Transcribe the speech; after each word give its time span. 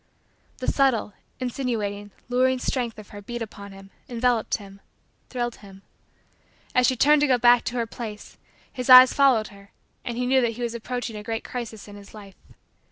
The 0.57 0.67
subtle, 0.67 1.13
insinuating, 1.39 2.09
luring, 2.27 2.57
strength 2.57 2.97
of 2.97 3.09
her 3.09 3.21
beat 3.21 3.43
upon 3.43 3.71
him, 3.71 3.91
enveloped 4.09 4.57
him, 4.57 4.81
thrilled 5.29 5.57
him. 5.57 5.83
As 6.73 6.87
she 6.87 6.95
turned 6.95 7.21
to 7.21 7.27
go 7.27 7.37
back 7.37 7.63
to 7.65 7.75
her 7.75 7.85
place, 7.85 8.39
his 8.73 8.89
eyes 8.89 9.13
followed 9.13 9.49
her 9.49 9.69
and 10.03 10.17
he 10.17 10.25
knew 10.25 10.41
that 10.41 10.53
he 10.53 10.63
was 10.63 10.73
approaching 10.73 11.15
a 11.15 11.21
great 11.21 11.43
crisis 11.43 11.87
in 11.87 11.97
his 11.97 12.15
life. 12.15 12.33